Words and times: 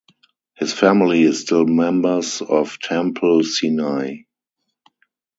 His 0.55 0.73
family 0.73 1.21
is 1.21 1.41
still 1.41 1.63
members 1.67 2.41
of 2.41 2.79
Temple 2.79 3.43
Sinai. 3.43 4.21